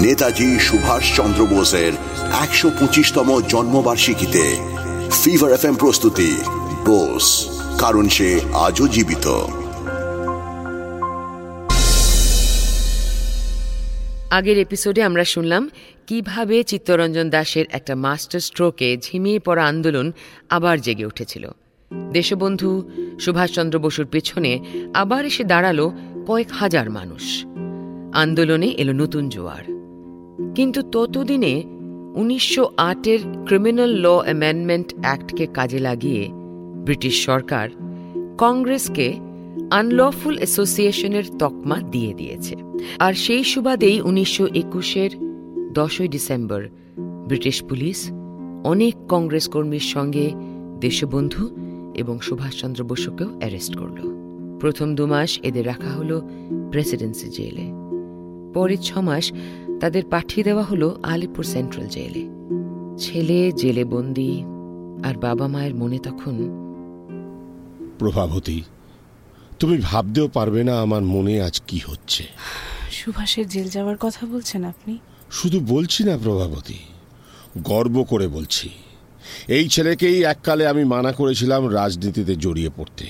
নেতাজি 0.00 0.58
সুভাষ 0.58 1.16
চন্দ্র 1.16 1.46
বোসের 1.46 1.92
একশো 2.40 2.70
পঁচিশতম 2.80 3.40
জন্মবার্ষিকীতে 3.48 4.56
ফিভার 5.24 5.52
এফ 5.52 5.66
প্রস্তুতি। 5.78 6.36
বোস, 6.84 7.46
কারণ 7.78 8.08
সে 8.08 8.40
আজও 8.52 8.88
জীবিত। 8.88 9.44
আগের 14.30 14.58
এপিসোডে 14.58 15.02
আমরা 15.02 15.24
শুনলাম, 15.24 15.70
কীভাবে 16.06 16.64
চিত্তরঞ্জন 16.64 17.30
দাসের 17.30 17.64
একটা 17.70 17.94
মাস্টার 17.94 18.40
স্ট্রোকে 18.40 18.96
ঝিমিয়ে 18.96 19.38
পড়া 19.38 19.64
আন্দোলন 19.64 20.12
আবার 20.50 20.80
জেগে 20.80 21.04
উঠেছিল। 21.04 21.50
দেশবন্ধু 22.12 22.90
সুভাষচন্দ্র 23.20 23.78
বসুর 23.78 24.06
পেছনে 24.06 24.64
আবার 24.94 25.24
এসে 25.24 25.44
দাঁড়াল 25.44 25.90
কয়েক 26.26 26.52
হাজার 26.52 26.90
মানুষ। 26.90 27.44
আন্দোলনে 28.14 28.66
এলো 28.66 28.92
নতুন 28.92 29.28
জোয়ার। 29.28 29.79
কিন্তু 30.54 30.82
ততদিনে 30.92 31.64
উনিশশো 32.14 32.70
আটের 32.76 33.18
ক্রিমিনাল 33.46 33.90
ল 33.90 34.06
অ্যামেন্ডমেন্ট 34.06 34.94
অ্যাক্টকে 35.02 35.46
কাজে 35.46 35.78
লাগিয়ে 35.78 36.28
ব্রিটিশ 36.84 37.24
সরকার 37.24 37.68
কংগ্রেসকে 38.38 39.12
আনলফুল 39.70 40.36
অ্যাসোসিয়েশনের 40.36 41.24
তকমা 41.38 41.76
দিয়ে 41.90 42.14
দিয়েছে। 42.14 42.56
আর 42.98 43.14
সেই 43.14 43.44
সুবাদেই 43.44 44.00
উনিশশো 44.00 44.46
একুশের 44.54 45.10
দশই 45.72 46.08
ডিসেম্বর 46.08 46.68
ব্রিটিশ 47.26 47.62
পুলিশ 47.62 48.10
অনেক 48.64 48.94
কংগ্রেস 49.08 49.48
কর্মীর 49.48 49.80
সঙ্গে 49.80 50.30
দেশবন্ধু 50.80 51.48
এবং 51.94 52.20
সুভাষচন্দ্র 52.20 52.84
বসুকেও 52.84 53.28
অ্যারেস্ট 53.38 53.76
করল। 53.76 53.98
প্রথম 54.60 54.94
দুমাস 54.94 55.38
এদের 55.42 55.66
রাখা 55.66 55.88
হলো 55.88 56.28
প্রেসিডেন্সি 56.70 57.28
জেলে। 57.28 57.80
পরের 58.54 58.78
ছমাস 58.82 59.32
তাদের 59.80 60.02
পাঠিয়ে 60.10 60.44
দেওয়া 60.44 60.62
হলো 60.62 61.00
আলিপুর 61.02 61.44
সেন্ট্রাল 61.44 61.86
জেলে। 61.86 62.24
ছেলে 62.98 63.52
জেলে 63.52 63.84
বন্দি 63.84 64.42
আর 65.04 65.14
বাবা 65.18 65.48
মায়ের 65.48 65.74
মনে 65.74 65.98
তখন 65.98 66.36
প্রভাবতী 67.98 68.62
তুমি 69.58 69.78
ভাবতেও 69.78 70.28
পারবে 70.28 70.64
না 70.64 70.80
আমার 70.80 71.02
মনে 71.02 71.42
আজ 71.42 71.60
কি 71.66 71.80
হচ্ছে। 71.86 72.24
সুভাষের 72.90 73.48
জেল 73.48 73.68
যাওয়ার 73.68 73.96
কথা 74.00 74.26
বলছেন 74.26 74.64
আপনি? 74.64 74.98
শুধু 75.30 75.60
বলছি 75.60 76.04
না 76.04 76.18
প্রভাবতী 76.18 76.78
গর্ব 77.58 78.02
করে 78.02 78.28
বলছি। 78.28 78.70
এই 79.48 79.68
ছেলেকেই 79.68 80.22
এককালে 80.22 80.66
আমি 80.66 80.84
মানা 80.84 81.12
করেছিলাম 81.12 81.66
রাজনীতিতে 81.66 82.36
জড়িয়ে 82.36 82.70
পড়তে। 82.76 83.06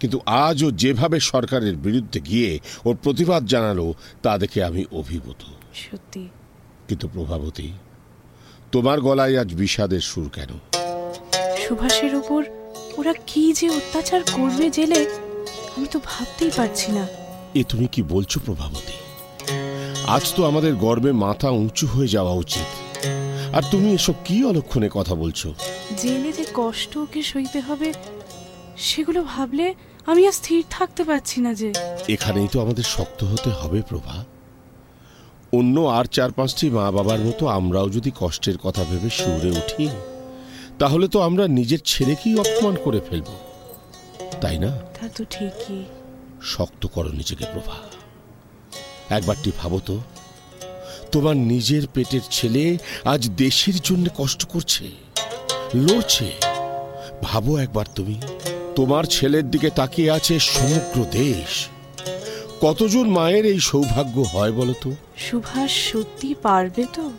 কিন্তু 0.00 0.20
আজও 0.26 0.70
যেভাবে 0.70 1.20
সরকারের 1.20 1.76
বিরুদ্ধে 1.76 2.20
গিয়ে 2.20 2.58
ওর 2.84 2.96
প্রতিবাদ 3.02 3.46
জানালো 3.46 3.94
তা 4.22 4.38
দেখে 4.38 4.64
আমি 4.64 4.84
অভিভূত। 4.92 5.42
সত্যি। 5.74 6.28
কিন্তু 6.88 7.08
প্রভাবতী 7.08 7.72
তোমার 8.72 9.00
গলায় 9.00 9.40
আজ 9.40 9.54
বিষাদের 9.54 10.00
সুর 10.00 10.28
কেন? 10.28 10.48
সুভাষের 11.58 12.14
উপর 12.14 12.44
ওরা 12.96 13.12
কি 13.26 13.52
যে 13.52 13.70
অত্যাচার 13.70 14.20
করবে 14.32 14.70
জেলে 14.70 15.06
আমি 15.76 15.86
তো 15.86 16.00
ভাবতেই 16.04 16.50
পারছি 16.56 16.92
না। 16.92 17.06
এ 17.54 17.64
তুমি 17.68 17.86
কি 17.86 18.02
বলছো 18.02 18.40
প্রভাবতী? 18.44 18.92
আজ 20.06 20.32
তো 20.36 20.44
আমাদের 20.44 20.74
গর্বে 20.74 21.12
মাথা 21.12 21.50
উঁচু 21.50 21.86
হয়ে 21.86 22.08
যাওয়া 22.08 22.32
উচিত। 22.32 22.68
আর 23.54 23.62
তুমি 23.70 23.92
এসব 23.92 24.14
কি 24.24 24.44
অলক্ষণে 24.44 24.88
কথা 24.92 25.14
বলছো? 25.14 25.54
জেলে 25.96 26.32
যে 26.32 26.44
কষ্ট 26.54 26.96
ওকে 26.96 27.22
সইতে 27.22 27.60
হবে 27.60 27.92
সেগুলো 28.76 29.22
ভাবলে 29.22 29.74
আমি 30.06 30.26
আর 30.26 30.32
স্থির 30.32 30.64
থাকতে 30.70 31.04
পারছি 31.04 31.40
না 31.40 31.54
যে। 31.54 31.72
এখানেই 32.08 32.48
তো 32.52 32.60
আমাদের 32.60 32.84
শক্ত 32.84 33.24
হতে 33.24 33.50
হবে 33.50 33.82
প্রভা। 33.88 34.24
অন্য 35.52 35.80
আর 35.80 36.04
চার 36.04 36.32
পাঁচটি 36.32 36.70
মা 36.70 36.90
বাবার 36.90 37.18
মতো 37.18 37.46
আমরাও 37.46 37.88
যদি 37.88 38.10
কষ্টের 38.20 38.58
কথা 38.58 38.84
ভেবে 38.84 39.10
সুরে 39.10 39.50
উঠি 39.50 39.88
তাহলে 40.78 41.08
তো 41.08 41.20
আমরা 41.20 41.48
নিজের 41.48 41.78
ছেলেকেই 41.84 42.36
অপমান 42.36 42.76
করে 42.84 43.00
ফেলব। 43.10 43.24
তাই 44.40 44.58
না? 44.58 44.68
তা 44.68 45.08
তো 45.16 45.24
ঠিকই। 45.30 45.84
শক্ত 46.42 46.86
করো 46.86 47.08
নিজেকে 47.08 47.44
প্রভা। 47.52 47.74
একবারটি 49.10 49.52
ভাবো 49.58 49.80
তো। 49.86 50.00
তোমার 51.12 51.36
নিজের 51.36 51.82
পেটের 51.94 52.20
ছেলে 52.30 52.78
আজ 53.04 53.30
দেশের 53.30 53.74
জন্য 53.84 54.06
কষ্ট 54.18 54.44
করছে 54.44 54.84
লড়ছে। 55.74 56.32
ভাবো 57.22 57.58
একবার 57.58 57.84
তুমি 57.94 58.20
তোমার 58.76 59.04
ছেলের 59.04 59.50
দিকে 59.50 59.70
তাকিয়ে 59.70 60.10
আছে 60.10 60.38
সমগ্র 60.38 61.04
দেশ। 61.10 61.68
কতজন 62.60 63.06
মায়ের 63.08 63.46
এই 63.46 63.60
সৌভাগ্য 63.60 64.20
হয় 64.20 64.52
বলতো? 64.52 64.92
সুভাষ 65.16 65.92
সত্যি 65.92 66.34
পারবে 66.42 66.86
তো? 66.96 67.12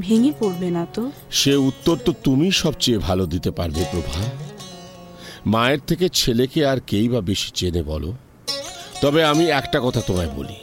ভেঙে 0.00 0.32
পড়বে 0.38 0.70
না 0.70 0.86
তো? 0.94 1.10
সে 1.30 1.56
উত্তর 1.56 1.96
তো 2.04 2.12
তুমি 2.24 2.52
সবচেয়ে 2.52 2.98
ভালো 2.98 3.26
দিতে 3.26 3.50
পারবে 3.50 3.84
প্রভা। 3.92 4.20
মায়ের 5.46 5.78
থেকে 5.86 6.08
ছেলেকে 6.08 6.66
আর 6.66 6.80
কেই 6.86 7.08
বা 7.08 7.20
বেশি 7.20 7.50
চেনে 7.54 7.82
বলো? 7.82 8.12
তবে 9.00 9.24
আমি 9.24 9.44
একটা 9.46 9.80
কথা 9.80 10.00
তোমায় 10.00 10.30
বলি। 10.36 10.56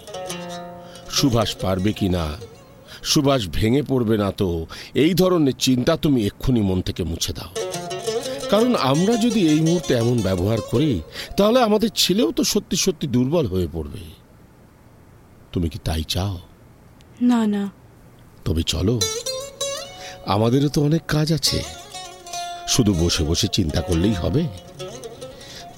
সুভাষ 1.10 1.56
পারবে 1.56 1.94
কি 1.94 2.10
না? 2.10 2.26
সুভাষ 3.04 3.48
ভেঙে 3.48 3.82
পড়বে 3.82 4.18
না 4.18 4.32
তো? 4.32 4.66
এই 4.94 5.14
ধরনের 5.14 5.54
চিন্তা 5.60 5.98
তুমি 5.98 6.26
এক্ষুনি 6.26 6.62
মন 6.62 6.82
থেকে 6.82 7.04
মুছে 7.04 7.34
দাও। 7.34 7.77
কারণ 8.50 8.76
আমরা 8.76 9.18
যদি 9.18 9.50
এই 9.50 9.60
মুহূর্তে 9.60 9.94
এমন 9.94 10.22
ব্যবহার 10.22 10.62
করি 10.62 11.02
তাহলে 11.38 11.62
আমাদের 11.62 11.90
ছেলেও 11.96 12.32
তো 12.32 12.44
সত্যি 12.44 12.78
সত্যি 12.78 13.08
দুর্বল 13.08 13.48
হয়ে 13.48 13.68
পড়বে। 13.74 13.98
তুমি 15.52 15.70
কি 15.70 15.80
তাই 15.84 16.04
চাও? 16.04 16.40
না 17.22 17.48
না। 17.48 17.72
তবে 18.46 18.64
চলো 18.64 19.00
আমাদেরও 20.26 20.70
তো 20.70 20.84
অনেক 20.84 21.02
কাজ 21.08 21.34
আছে। 21.34 21.64
শুধু 22.68 22.94
বসে 22.94 23.24
বসে 23.24 23.48
চিন্তা 23.48 23.82
করলেই 23.82 24.14
হবে। 24.14 24.48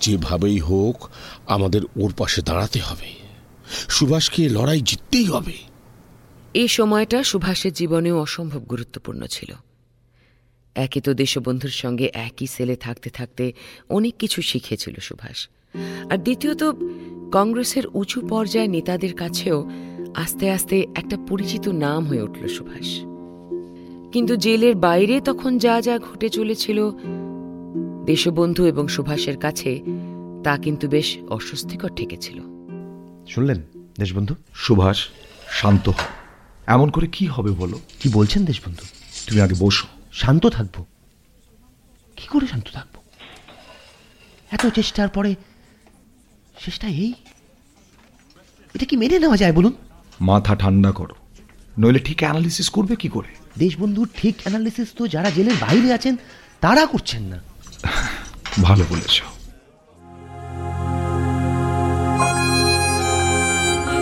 যেভাবেই 0.02 0.60
হোক 0.60 1.10
আমাদের 1.48 1.82
ওর 1.96 2.14
পাশে 2.18 2.42
দাঁড়াতে 2.42 2.80
হবে। 2.80 3.16
সুভাষকে 3.90 4.50
লড়াই 4.50 4.82
জিততেই 4.82 5.26
হবে। 5.26 5.54
এই 6.54 6.68
সময়টা 6.68 7.24
সুভাষের 7.24 7.74
জীবনেও 7.74 8.22
অসম্ভব 8.22 8.60
গুরুত্বপূর্ণ 8.60 9.26
ছিল। 9.26 9.54
একে 10.76 11.02
তো 11.02 11.14
দেশবন্ধুর 11.14 11.70
সঙ্গে 11.70 12.12
একই 12.14 12.48
সেলে 12.48 12.76
থাকতে 12.76 13.10
থাকতে 13.10 13.54
অনেক 13.90 14.16
কিছু 14.20 14.42
শিখেছিল 14.42 14.96
সুভাষ। 15.02 15.48
আর 16.12 16.18
দ্বিতীয়ত 16.18 16.64
কংগ্রেসের 17.32 17.84
উঁচু 17.94 18.22
পর্যায়ে 18.22 18.68
নেতাদের 18.68 19.14
কাছেও 19.14 19.70
আস্তে 20.16 20.52
আস্তে 20.52 20.88
একটা 20.96 21.18
পরিচিত 21.28 21.68
নাম 21.68 22.06
হয়ে 22.06 22.22
উঠল 22.22 22.48
সুভাষ। 22.48 23.00
কিন্তু 24.12 24.36
জেলের 24.36 24.76
বাইরে 24.76 25.22
তখন 25.22 25.58
যা 25.58 25.82
যা 25.82 26.00
ঘটে 26.00 26.30
চলেছিল 26.30 26.90
দেশবন্ধু 28.06 28.66
এবং 28.66 28.88
সুভাষের 28.88 29.38
কাছে 29.38 29.82
তা 30.44 30.58
কিন্তু 30.58 30.88
বেশ 30.88 31.18
অস্বস্তিকর 31.30 31.90
ঠেকেছিল। 31.96 32.40
শুনলেন 33.30 33.62
দেশবন্ধু? 34.00 34.36
সুভাষ 34.54 35.08
শান্ত 35.50 35.90
হ। 35.90 35.94
এমন 36.68 36.90
করে 36.90 37.08
কি 37.08 37.26
হবে 37.26 37.52
বলো? 37.52 37.80
কি 38.00 38.10
বলছেন 38.14 38.46
দেশবন্ধু? 38.46 38.86
তুমি 39.28 39.42
আগে 39.42 39.56
বসো। 39.60 39.88
শান্ত 40.14 40.48
থাকব। 40.48 40.86
কি 42.16 42.28
করে 42.28 42.48
শান্ত 42.48 42.68
থাকব? 42.74 43.02
এত 44.52 44.68
চেষ্টার 44.68 45.10
পরে 45.10 45.36
শেষটা 46.60 46.88
এই? 46.88 47.14
এটা 48.76 48.86
কি 48.86 48.98
মেনে 48.98 49.20
নেওয়া 49.20 49.38
যায় 49.38 49.54
বলুন? 49.54 49.74
মাথা 50.22 50.56
ঠান্ডা 50.56 50.92
করো। 50.92 51.16
নইলে 51.80 52.00
ঠিক 52.00 52.18
অ্যানালিসিস 52.20 52.70
করবে 52.70 52.96
কি 52.96 53.10
করে? 53.10 53.28
দেশবন্ধুর 53.58 54.10
ঠিক 54.18 54.36
অ্যানালিসিস 54.44 54.88
তো 54.98 55.08
যারা 55.08 55.30
জেলের 55.30 55.54
বাইরে 55.62 55.94
আছেন 55.94 56.18
তারা 56.62 56.86
করছেন 56.86 57.22
না। 57.22 57.42
ভালো 58.62 58.86
বলেছ। 58.90 59.22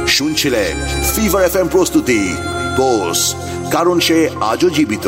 শুনছিলেন 0.07 1.03
ফিভার 1.15 1.43
এফ 1.43 1.71
প্রস্তুতি? 1.71 2.35
বোস 2.77 3.35
কারণ 3.71 3.99
সে 3.99 4.29
আজও 4.29 4.69
জীবিত। 4.69 5.07